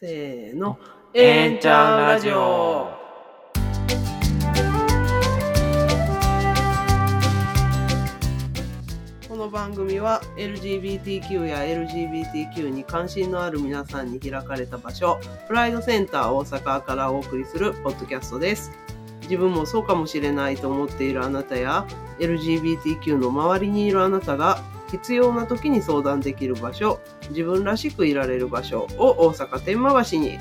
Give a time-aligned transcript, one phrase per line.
[0.00, 0.78] せーの。
[1.12, 2.86] えんちゃんラジオ。
[9.28, 15.18] この番組は LGBTQ や LGBTQ に関心のある皆さんに開かれた場所、
[15.48, 18.70] プライドセンター大阪からお送りするポッドキャストです。
[19.22, 21.84] 自分もそうかもしれないと思っているあなたや
[22.20, 27.00] LGBTQ の周りにいるあなたが必要な時に相談できる場所、
[27.30, 30.38] 自分らしくいられる場所を大阪天満橋に。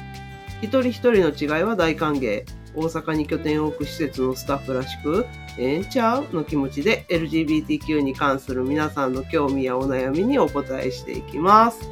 [0.61, 2.43] 一人一人の違いは大歓迎。
[2.75, 5.25] 大阪に拠点を置く施設のスタッフらしく、
[5.57, 6.27] ええんちゃう？
[6.31, 11.89] の気持ちで LGBTQ に関する皆さんの興味やお悩みにお答えしていきます。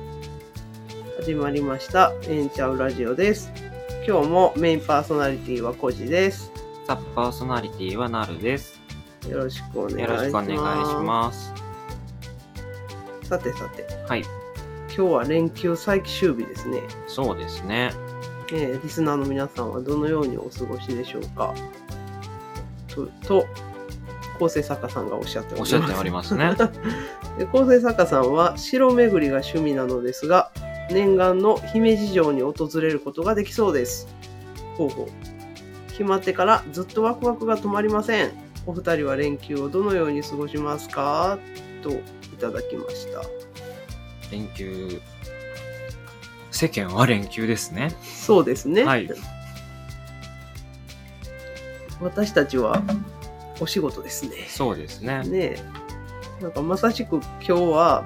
[1.19, 2.11] 始まりました。
[2.27, 3.51] ええんちゃうラジオです。
[4.07, 6.51] 今日もメインパーソナリティはコジです。
[6.85, 8.79] サッパーソナリティはなるです。
[9.27, 10.23] よろしくお願いしよます。
[10.23, 11.64] ろしくお願いします。
[13.25, 13.29] す。
[13.29, 14.21] さてさて、はい、
[14.95, 16.81] 今日は連休最終日ですね。
[17.07, 17.91] そうですね。
[18.53, 21.53] えーリスナーの皆さんはどのようにお過ごしでしょうか
[22.87, 23.45] と、と
[24.37, 25.75] 構成作家さんがおっしゃっております。
[25.75, 26.55] おっしゃっておりますね。
[27.37, 30.51] で構成作家さんは城巡りが趣味なのですが
[30.89, 34.07] 念願の姫路城に訪れることができそうです
[34.77, 35.07] ほうほう
[35.89, 38.31] 決まってからずっとワクワクが止まりません
[38.65, 41.39] お二人は連休をどのように過ごしますか？
[41.83, 41.91] と
[42.35, 43.21] いただきました
[44.31, 45.01] 連休。
[46.51, 47.91] 世間は連休ですね。
[48.01, 49.09] そうですね、はい。
[52.01, 52.83] 私たちは
[53.61, 55.23] お仕事ですねそうですね。
[55.23, 55.55] ね
[56.39, 58.05] えなんかまさしく今日は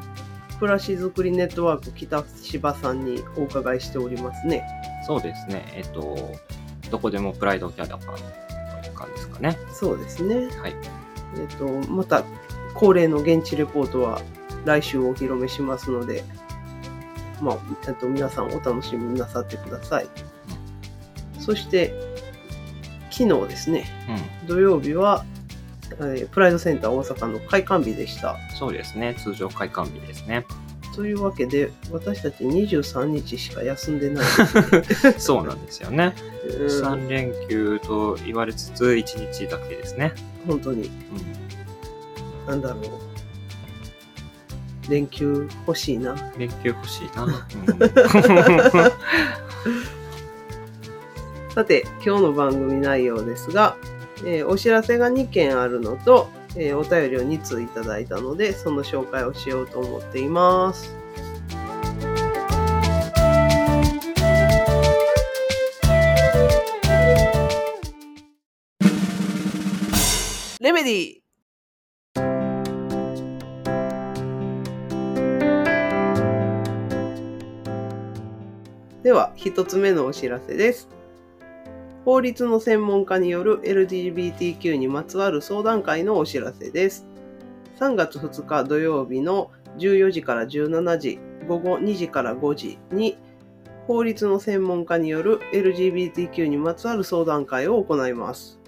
[0.60, 4.64] 暮らしづくりネットワーク北芝さんにお伺いしておりますね
[5.08, 5.66] そうですね。
[5.74, 6.38] えっと、
[6.92, 8.18] どこでもプライドキャラバン
[8.84, 9.58] という感じですかね。
[9.74, 10.76] そうですねはい。
[11.38, 12.24] えっと、また
[12.80, 14.22] 恒例の現地レポートは
[14.64, 16.24] 来週お披露目しますので、
[17.42, 20.08] まあ、えっと、皆さんお楽しみになさってください。
[21.40, 21.94] そして、
[23.12, 23.86] 昨日ですね、
[24.42, 24.48] うん。
[24.48, 25.26] 土曜日は、
[25.92, 28.38] えープライドセンター大阪の開館日でした。
[28.58, 29.14] そうですね。
[29.16, 30.46] 通常開館日ですね。
[30.96, 34.26] というわけで、私たち23日しか休んでない
[34.72, 35.16] ですね。
[35.20, 36.14] そうなんですよね。
[36.48, 40.14] うん3連休と言われつつ1日だけですね。
[40.48, 41.39] 本当に、うん。
[42.50, 42.84] なんだろう。
[44.90, 46.16] 連休欲しいな。
[46.36, 47.24] 連休欲しいな。
[47.26, 47.34] う ん
[51.54, 53.78] さて、今日の番組内容ですが、
[54.26, 60.96] えーお知らせが2件あるのと、えーお便りを2通いただいたので、その紹介をしようと思っています。
[70.60, 71.19] レメディ
[79.10, 80.88] では、一つ目のお知らせです。
[82.06, 87.08] 法律の専門家による LGBTQ にまつわる相談会のお知らせです。
[87.80, 89.50] 3月2日土曜日の
[89.80, 93.18] 14時から17時、午後2時から5時に、
[93.88, 98.60] 法律の専門家による LGBTQ にまつわる相談会を行います。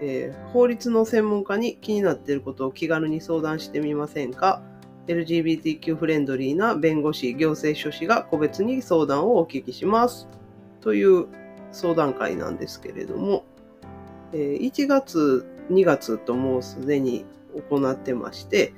[0.00, 4.62] えー法律の専門家に気になっていることを気軽に相談してみませんか？
[5.06, 10.28] ?LGBTQ フレンドリーな弁護士、行政書士が個別に相談をお聞きします。
[10.80, 11.26] という
[11.72, 13.44] 相談会なんですけれども、
[14.32, 17.24] 1月、2月ともうすでに
[17.68, 18.72] 行ってまして、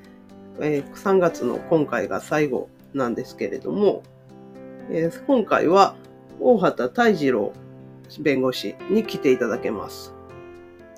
[0.58, 4.02] 3月の今回が最後なんですけれども、
[5.26, 5.96] 今回は
[6.40, 7.52] 大畑泰次郎
[8.20, 10.14] 弁護士に来ていただけます。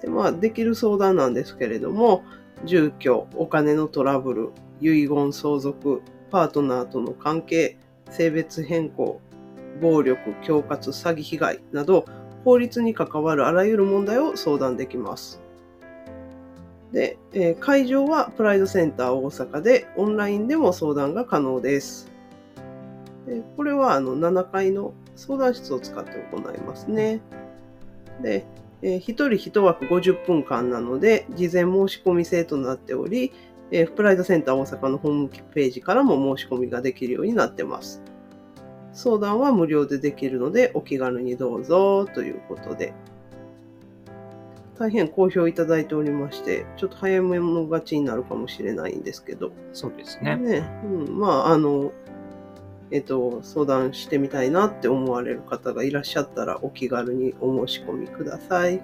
[0.00, 2.22] でまあ、できる相談なんですけれども、
[2.64, 7.76] 住居、お金のトラブル、遺言相続、パートナーとの関係、
[8.10, 9.20] 性別変更、
[9.80, 12.04] 暴力、恐喝、詐欺被害など、
[12.44, 15.41] 法律に関わるあらゆる問題を相談できます。
[16.92, 22.10] で、え会場はプライドセンター大阪で、オンラインでも相談が可能です。
[23.26, 27.21] でこれはあの7階の相談室を使って行いますね。
[28.22, 28.44] で、
[28.82, 33.32] え、1人1枠50分間なので、事前申し込み制となっており、
[33.72, 38.02] えープライドセンター大阪のホームページからも申し込みができるようになってます。
[38.92, 42.92] 相談は無料でできるので、お気軽にどうぞということで。
[44.78, 50.36] 大変好評いただいておりまして、ちょっと早めの勝ちになるかもしれないんですけど、そうですね。
[50.36, 51.92] ね、うん、まあ、あの、
[52.90, 58.80] えっと、相談してみたいなって思われる方がいらっしゃったら、お気軽にお申し込みください。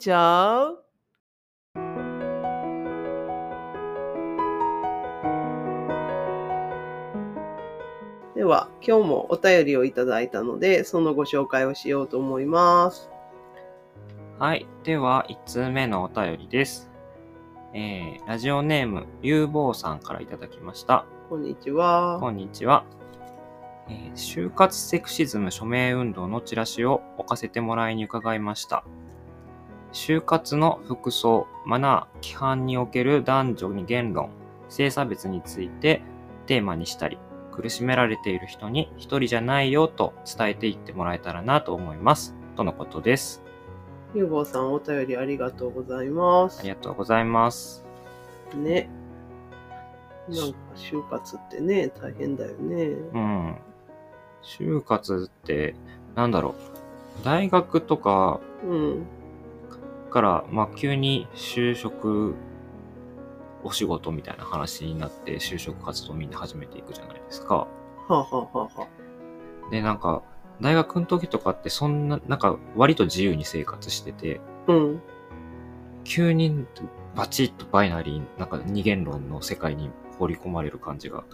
[0.00, 0.82] ちゃう
[8.34, 13.10] では、今日もお便りをいただいたので、そのご紹介をしようと思います。
[14.38, 14.66] はい。
[14.82, 16.90] では、1通目のお便りです。
[17.74, 21.04] えー、ラジオネーム、ゆうぼうさんからいただきました。
[21.28, 22.16] こんにちは。
[22.18, 22.84] こんにちは。
[23.90, 28.84] えー、就活セクシズム署名運動のチラシを置かせてもらいに伺いました。
[29.92, 34.30] 就活の服装、マナー、規範における男女に言論、
[34.68, 36.02] 性差別について
[36.46, 37.18] テーマにしたり、
[37.52, 42.34] 苦しめられている人に一人じゃないよと伝えていってもらえたらなと思います。
[42.56, 43.42] とのことです。
[44.14, 46.68] ゆうぼうさんお便りありがとうございますあり。
[46.68, 47.84] がとうございます。
[48.54, 48.88] ね。
[50.28, 52.84] なんか就活ってね、大変だよね。
[53.12, 53.56] うん。
[54.42, 55.74] 就活って、
[56.14, 57.24] なんだろう。
[57.24, 59.06] 大学とかうん。
[60.10, 62.34] から、まあ、急に就職、
[63.62, 67.56] お仕事みたいな話になって、就職活動みんな始めていくじゃないですか。
[67.56, 67.68] は
[68.08, 68.88] あ、はあはあは
[69.68, 70.22] あ、で、なんか、
[70.60, 75.02] 大学の時とかってそんな、なんか割と自由に生活してて、うん。
[76.04, 76.66] 急に
[77.14, 81.24] バチッとバイナリー、なんか二元論の世界に放り込まれる感じが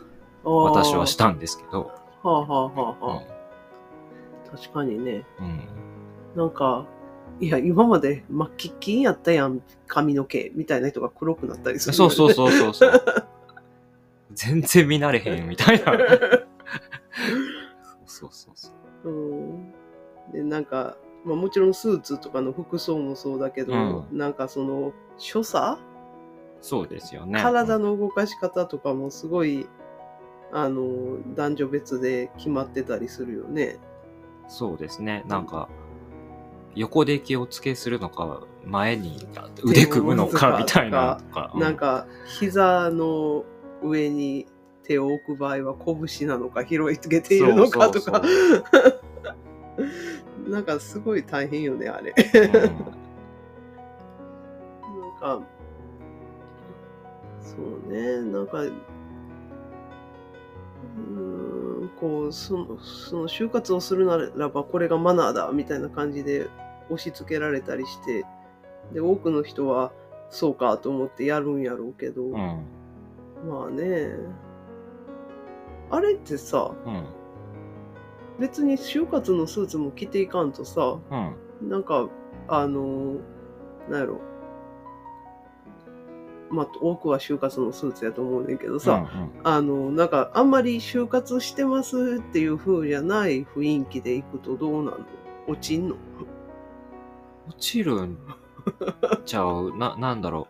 [0.44, 1.90] 私はしたんですけど、
[2.22, 4.56] はあはあはあうんはあ。
[4.56, 5.24] 確かにね。
[5.40, 5.60] うん。
[6.36, 6.86] なんか、
[7.40, 13.02] いや、今まで真っ黄金やったやん、髪の毛みたいな人が黒くなったりする、そうそうそうそうそう。
[14.32, 15.92] 全然見慣れへんみたいな。
[18.06, 18.70] そうそうそ
[19.04, 19.10] う。
[19.10, 19.72] うん。
[20.32, 25.78] で、なんか、まあもちろんスーツとかの服装もそうだけど、うんなんかその、所作？
[26.60, 27.40] そうですよね。
[27.40, 29.68] 体の動かし方とかもすごい、
[30.52, 33.78] あの、男女別で決まってたりするよね。
[34.48, 35.24] そうですね。
[35.26, 35.68] なんか、
[36.76, 39.26] 横で気をつけするのか、前に
[39.64, 41.50] 腕組むのかみたいなとか。
[41.54, 43.44] うなん、か、膝の
[43.82, 44.46] 上に
[44.84, 45.74] 手を置く場合は
[46.08, 48.22] 拳なのか、拾いつけているのかとか。
[50.46, 52.14] なんかすごい大変よね、あれ。
[52.14, 52.52] うん
[55.00, 55.46] なんか、
[57.40, 66.48] そうね、なんか、うーん、こう、その、その就活をするならばこれがマナーだみたいな感じで
[66.90, 68.24] 押し付けられたりして、
[68.92, 69.92] で、多くの人は
[70.30, 72.34] そうかと思ってやるんやろうけど、うん。
[73.48, 74.12] まあね、
[75.90, 77.04] あれってさ、うん。
[78.38, 81.68] 別に就活のスーツも着ていかんとさ、うん。
[81.68, 82.08] なんか、
[82.48, 83.16] あの、
[83.88, 84.20] なんやろ。
[86.48, 94.98] まあ、多くは就活のスーツやと思うねんけどさ、うんうんあの、なんか、あんまり就活してますっていう風じゃない雰囲気で行くとどうなの？
[95.48, 95.96] 落ちんの？
[97.48, 98.18] 落ちるん
[99.24, 99.76] ちゃう？
[99.76, 100.48] な、 なんだろ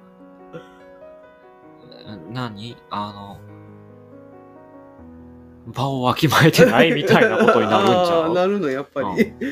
[2.05, 2.33] う？
[2.33, 2.77] な何？
[2.91, 3.39] あの、
[5.73, 8.35] 場をわきまえてないみたいなことになるんちゃう？
[8.35, 9.23] なるの、やっぱり。
[9.25, 9.37] う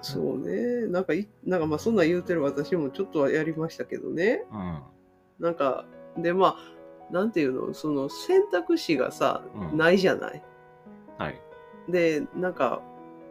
[0.00, 0.86] そうね。
[0.86, 4.44] なんかい、なんかまあ、そんなん言うてる私もちょっとはやりましたけどね。
[4.52, 4.78] うん。
[5.40, 5.84] なんか、
[6.16, 10.42] で、まあ、なんていうの、その選択肢がさ、うんないじゃない？
[11.18, 11.40] はい。
[11.88, 12.80] で、なんか、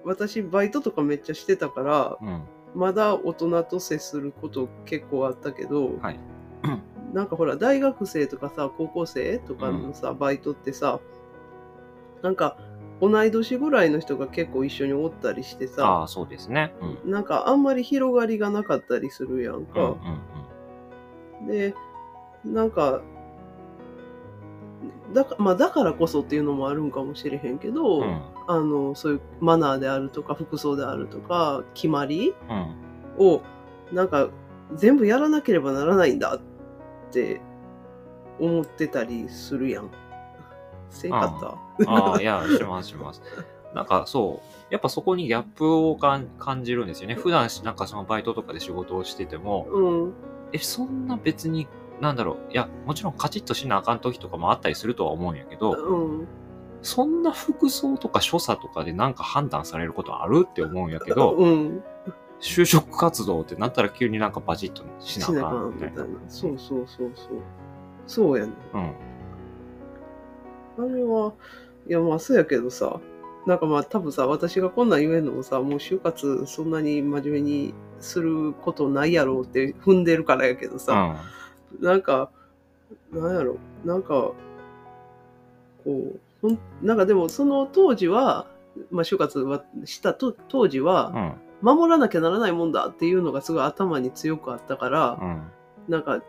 [0.03, 2.43] 私、バイトとかめっちゃしてたから、うん。
[2.75, 6.19] まだ大人と接すること結構あったけど、はい。
[7.13, 10.99] なんかほら、大学生とかさ、高校生とかのさ、バイトってさ、
[12.21, 12.57] なんか、
[12.99, 16.73] 同い年ぐらいの人が結構一緒におったりしてあさ、あ、そうですね。
[17.05, 17.11] うん。
[17.11, 19.95] なんかあんまり広がりがなかったりするやんうんうんか。
[21.47, 21.75] で、
[22.43, 23.01] なんか、
[25.13, 28.07] だかまあ、だからこそっていうのもあるんかもしれへんけど、うん。
[28.07, 28.21] うん。
[28.47, 32.53] あのそういうマナーであるとか服装であるとか決まりう
[33.21, 33.25] ん。
[33.25, 33.41] を
[33.91, 34.29] なんか
[34.75, 36.39] 全部やらなければならないんだっ
[37.11, 37.41] て
[38.39, 39.89] 思ってたりするやん。
[40.89, 41.37] せんか
[41.79, 41.91] った？
[41.91, 43.21] ああ、いや、しますします。
[43.73, 46.29] なんかそう、やっぱそこにギャップを感
[46.63, 47.15] じるんですよね。
[47.15, 50.13] 普段しなんかそのバイトとかで仕事をしてても、うん。
[50.53, 51.67] え、そんな別に、
[52.01, 56.27] なんだろう、いや、もちろんカチッとしなあかん時とかもあったりするとは思うんやけど、うん。
[56.81, 61.83] そんな服装とか所作とかでなんか判断されることあるって思うんやけど、うん。
[62.39, 66.05] 就職活動ってなったら急になんかバチッとししなあかんみたいな。
[66.27, 67.41] そうそうそうそう。
[68.05, 68.55] そうやねん。
[70.77, 70.93] うん。
[70.93, 71.33] あれは、
[71.89, 72.99] いやまあそうやけどさ、
[73.47, 81.17] なんかまあ多分さ、私がこんなん言えんのもさ、もう就活そんなに真面目にすることないやろうって踏んでるからやけどうさ、ん。
[81.79, 82.29] なんか、
[83.11, 84.35] なんやろ、なんか、こ
[85.85, 88.47] う、ほんなんかでもその当時は、
[88.91, 91.41] まあ就活はしたと当時うは、ん。
[91.61, 95.43] 守らなきゃならないもんだっていうのがすごい頭に強くあったから、うん。
[95.87, 96.21] なんか、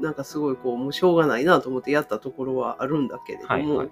[0.00, 3.90] なんかすごいこう、もうしょうがないなと思ってやったところはあるんだけれども、はいはい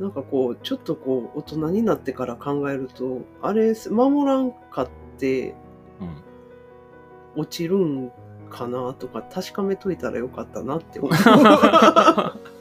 [0.00, 5.54] なんかこう、ちょっとこう、大人になってから考えると、あれ、守らんかって
[6.00, 7.40] うん。
[7.42, 8.10] 落ちるん
[8.54, 11.12] かなとか、確かめといたらよかったなって思う。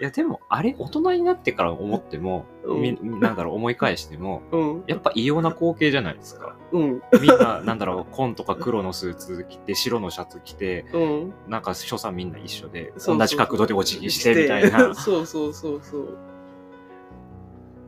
[0.00, 4.84] いや、でも、あれ、大人になってから思っても、うんみなんだろう、思い返しても、うん。
[4.88, 6.56] やっぱ異様な光景じゃないですか。
[6.72, 7.02] うん。
[7.20, 11.34] みんな、なんだろう、紺とか黒のスーツ着て、白のシャツ着て、うん。
[11.46, 14.92] なんか所作みんな一緒で、同じ角度でお辞儀してみたいな。
[14.96, 16.18] そうそうそうそう。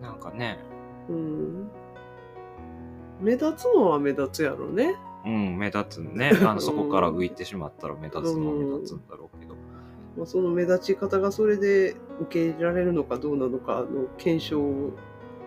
[0.01, 0.61] なんかね、
[1.09, 1.69] うん。
[3.21, 4.95] 目立つのは目立つやろね。
[5.25, 6.33] うん、目立つね。
[6.43, 9.55] あのそこから浮いてしまったら目立つのは目立つんだろうけど。
[10.17, 14.93] まあ、その目立ち方がそれで受け入れられるのかどうなのかの検証を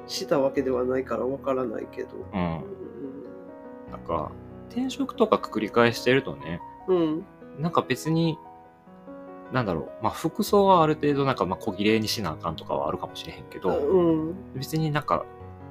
[0.07, 2.09] したわけではないからわからないけど。
[2.33, 2.63] うん。
[3.91, 4.31] なんか、
[4.69, 6.97] 転職とか繰り返してるとね、うん。
[6.97, 7.25] うん。
[7.59, 8.37] なんか別に、
[9.53, 14.35] なんだろう、まあ服装はある程度なんかまあ小綺麗にしなあかんとかはあるかもしれへんけど、うん。
[14.55, 15.25] 別になんか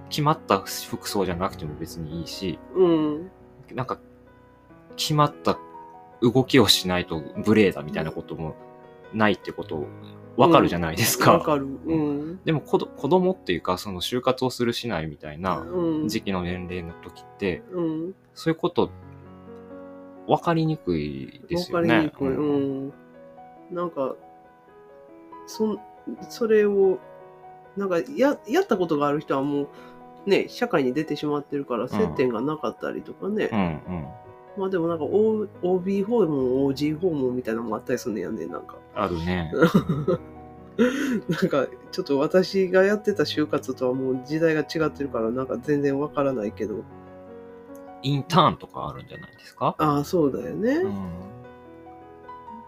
[0.09, 3.31] 決まった服装じゃなくても別にいいし、うん。
[3.75, 3.99] なんか
[4.97, 5.59] 決まった
[6.23, 8.55] 動きをしないと無礼だみたいなことも
[9.13, 9.87] ないってこと
[10.37, 11.33] わかるじゃないですか。
[11.33, 11.65] わかる。
[11.65, 12.41] うん。
[12.45, 16.09] でも子供っていうかその就活をするしないみたいなうん。
[16.09, 18.15] 時期の年齢の時って、うん。
[18.35, 18.91] そういうこと
[20.27, 21.89] 分かりにくいですよね。
[21.89, 22.29] わかりにくい。
[22.29, 22.41] う
[22.89, 22.93] ん。
[23.71, 24.15] なんか、
[25.47, 25.81] そん、
[26.29, 26.99] それを、
[27.77, 29.69] なんか、や、やったことがある人はもう、
[30.27, 33.49] ね、社会に出てしまってるから接点がなかったりとかね。
[33.53, 33.63] うんう
[33.99, 34.07] ん。
[34.59, 38.77] まあでもなんか、O- OB 訪問、OG 訪問みたいなのもあったりするんやね、なんか。
[38.95, 39.53] あるね。
[41.29, 46.85] なんか、ちょっと私がやってた就活とはもう時代が違ってるから、なんか全然わからないけど。
[48.03, 49.75] インターンとかあるんじゃないですか？
[49.79, 50.75] ああ、そうだよね。
[50.77, 50.95] うん。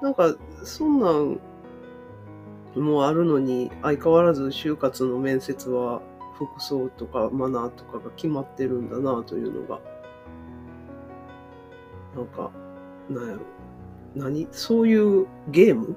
[0.02, 1.38] なんか、そんなん
[2.76, 6.00] もあるのに、相変わらず就活の面接は
[6.38, 9.80] 服装とかマナーとかが決まってるんだなというのが、
[12.14, 12.50] なんか、
[13.10, 13.40] なんやろ。
[14.14, 14.46] 何？
[14.52, 15.96] そういうゲーム？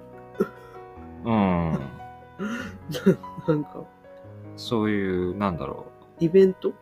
[1.26, 1.32] うん。
[3.48, 3.84] なんか、
[4.56, 5.86] そういう、なんだろ
[6.20, 6.70] イベント？
[6.70, 6.74] う、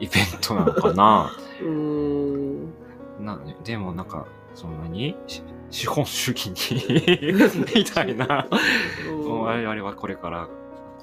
[0.00, 1.30] イベントなのかな？
[1.62, 2.72] うーん。
[3.20, 5.16] なでもなんか、そんなに？
[5.28, 7.32] し資本主義に？
[7.74, 8.48] みたいな、
[9.24, 10.48] 我々はこれから、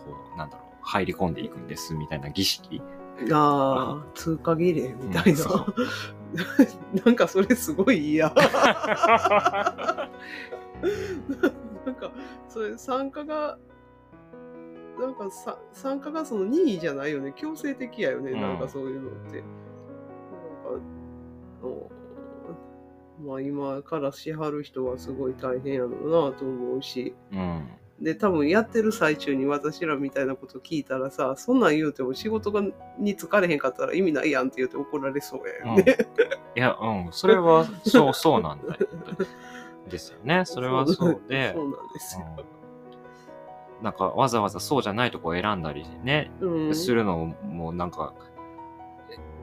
[0.08, 2.82] こう、なんだろう、入り込んでいくんですみたいな儀式。
[3.32, 5.44] ああ、通過儀礼みたいな。
[5.44, 5.88] うん
[7.06, 8.30] なんかそれすごい嫌。
[8.36, 8.42] な
[11.92, 12.12] んか、
[12.50, 13.58] それ参加が、
[15.00, 17.32] なんかさ参加がその任意じゃないよね。
[17.36, 18.32] 強制的やよね。
[18.32, 19.38] うんなんかそういうのって。
[19.38, 20.78] なんか、
[21.64, 27.16] うんまあ今からしはる人はすごい大変やろうなと思うし。
[27.32, 27.68] うん。
[28.02, 32.62] で多分やってる最中に私らみたいなこと聞いたらさそんなん言うても仕事が
[33.00, 35.98] に疲れへんかったら意味ないやんって言うて怒られそうやよね。
[36.56, 38.78] いや、うん、それは、そう、そうなんだよ。
[39.90, 40.44] ですよね。
[40.46, 42.26] それはそうでそ、うなんですよ。
[42.38, 42.58] うん
[43.80, 48.16] なんかわざわざそうじゃないとこを選んだりね、うん、するのもなんか、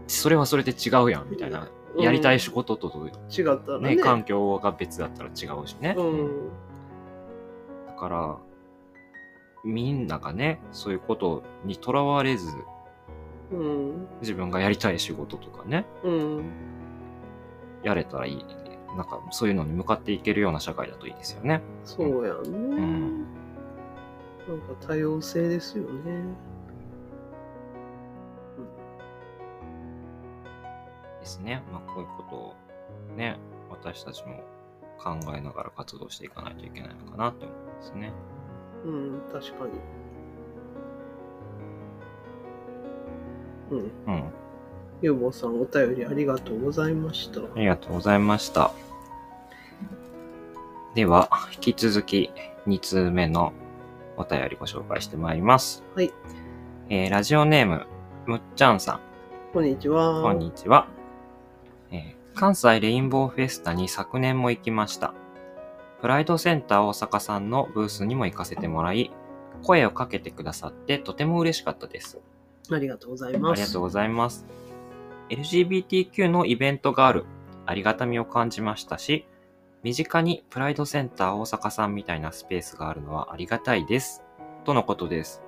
[0.08, 1.61] それはそれで違うやんみたいな。
[1.61, 2.88] うんやりたい仕事と、
[3.30, 3.94] 違ったらね。
[3.94, 5.94] ね、環境が別だったら違うしね。
[5.96, 6.74] うんだ
[8.04, 8.38] から、
[9.64, 12.49] みんながね、そういうことにとらわれず、
[13.50, 16.44] うん自分がやりたい仕事とかね、うん
[17.82, 18.44] やれたらいい。
[18.96, 21.62] なんか、そういうのに向かっていけるような社会だといいですよね。
[21.84, 22.76] そうやんね。
[22.76, 26.25] んなんか多様性ですよね。
[31.20, 31.62] ですね。
[31.73, 32.54] まあ、こういうことを
[33.16, 34.44] ね、私たちも
[34.98, 38.12] 考えながら活動していかないといけないのかなって思いますね。
[38.84, 39.72] うん、確かに。
[43.70, 43.78] うん。
[44.06, 44.24] うん。
[45.02, 47.40] ゆうぼうさん、お便りありがとうございました。
[47.40, 48.70] ありがとうございました。
[50.94, 52.30] では、引き続き
[52.66, 53.52] 2通目の
[54.16, 55.82] お便りご紹介してまいります。
[55.94, 56.12] はい。
[56.88, 57.86] えーラジオネーム、
[58.26, 59.00] むっちゃんさん。
[59.52, 60.22] こんにちは。
[60.22, 61.03] こんにちは、えー
[62.34, 65.14] 関西レインボーフェスタに昨年も行きました。
[66.00, 69.12] プライドセンター大阪さんのブースにも行かせてもらい、
[69.62, 72.18] 声をかけてくださってとても嬉しかったです。
[72.70, 73.52] ありがとうございます。
[73.52, 74.44] ありがとうございます。
[75.30, 77.24] LGBTQ のイベントがある、
[77.66, 79.26] ありがたみを感じましたし、
[79.84, 84.24] 身近にプライドセンター大阪さんみたいなスペースがあるのはありがたいです。
[84.64, 85.42] とのことです。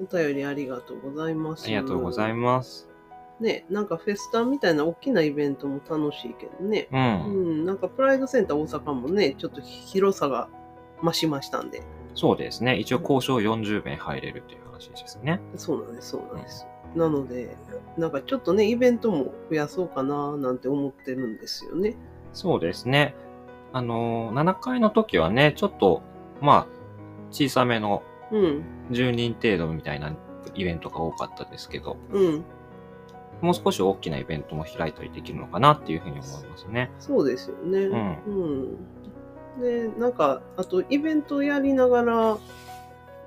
[0.00, 1.64] お便りありがとうございます。
[1.66, 2.88] ありがとうございます。
[3.40, 6.88] ね、なんかフェスタみたいな大きなイベントも楽しいけどね。
[6.90, 6.96] う。
[6.96, 10.48] うんん、なんかプライドセンター大阪もね、ちょっと広さが
[11.02, 11.82] 増しましたんで、
[12.14, 12.76] そうですね。
[12.76, 15.40] 一応交渉40名入れるという話ですね。
[15.56, 16.66] そうなんです、そうなんです。
[16.94, 17.56] なので、
[17.98, 21.94] なんかちょっとね、イベントも増やそうかななんて思ってるんですよね。
[22.32, 23.14] そうですね。
[23.72, 26.00] あのー、7回の時はね、ちょっと、
[26.40, 26.66] まあ、
[27.30, 30.12] 小さめのうん、10人程度みたいな
[30.54, 32.44] イベントが多かったですけど、うん、
[33.40, 36.90] もう少し大きなイベントも開いたりできるのかなっていうふうに思いますね。
[36.98, 37.86] そうですよね。
[37.86, 39.60] んうん。
[39.60, 42.38] で、なんか、あとイベントやりながら、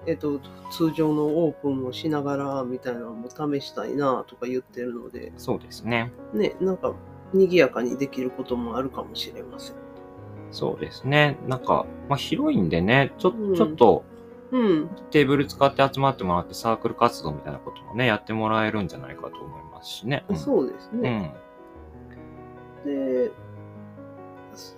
[0.05, 0.39] えっと、
[0.71, 6.11] 通常のオープンもしながらみたいなのも試したいなとか言ってるので、そうですね。
[6.33, 6.93] ね、なんか、
[7.33, 9.75] 賑やかにできることもあるかもしれません。
[10.51, 11.37] そうですね。
[11.47, 14.03] なんか、まあ、広いんでね、ちょうんちょっと
[14.51, 20.25] うん、テーブル使って集まってもらってサークル活動みたいなこともね、やってもらえるんじゃないかと思いますしね。
[20.29, 21.33] うんそうですね。
[22.85, 23.31] で、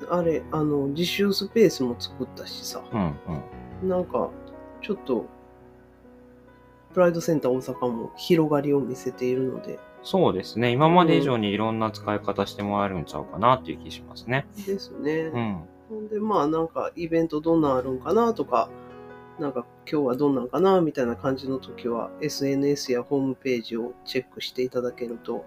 [0.09, 2.99] あれ、あの、自習スペースも作ったしさ、うん。
[2.99, 3.15] うん
[3.83, 3.89] うん。
[3.89, 4.29] なんか、
[4.81, 5.25] ちょっと、
[6.93, 10.71] プライドセンター大阪も広がりを見せているので、そうですね。
[10.71, 14.47] 今まで以上にいろんな使い方してもらえるんちゃうかなっていう気しますね。
[14.65, 15.31] ですね。
[15.33, 15.61] うん。
[15.89, 18.69] ほんで、まあなんかイベントどんなんあるんかなとか、
[19.41, 25.43] なんか今日はどんなんかなみたいな感じの時は SNS やホームページをチェックしていただけると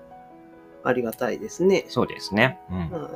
[0.82, 1.84] ありがたいですね。
[1.88, 2.58] そうですね。
[2.70, 2.76] うん。
[2.90, 3.12] はい。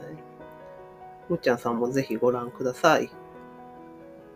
[1.29, 3.11] むっちゃんさんもぜひご覧ください。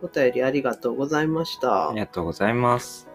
[0.02, 2.00] お便りありがとうございましたあり。
[2.00, 3.08] がとうございます。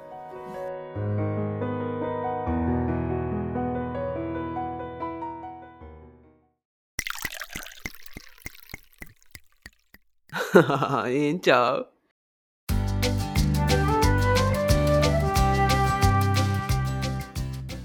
[11.08, 11.97] ええんちゃう？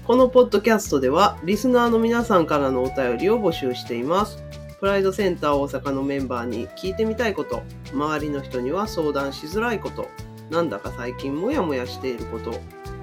[0.05, 4.43] このポッドキャストではリスナーの皆さんからのお便りを募集しています。
[4.81, 7.63] プライドセンター大阪のメンバーに聞いてみたいこと、
[7.93, 10.09] 周りの人には相談しづらいこと、
[10.49, 12.59] なんだか最近モヤモヤしていること、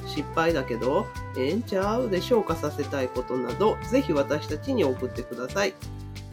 [0.07, 1.07] 失敗だけど、
[1.39, 5.73] ええんちゃうで消化させたいことなど、ぜひ私たちに送ってください。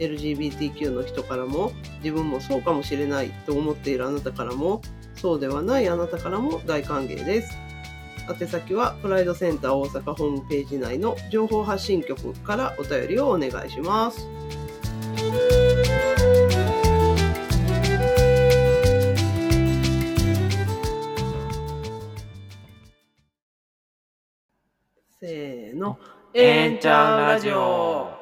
[0.00, 4.82] LGBTQ の人からも、自分もそうかもしれないと思っているあなたからも、
[5.16, 7.67] そうではないあなたからも大歓迎です。
[8.28, 14.28] 宛先はプライドセンター大阪ホームページ内の情報発信局からお便りをお願いします。
[25.20, 25.98] せーの、
[26.32, 28.17] えんちゃんラジオ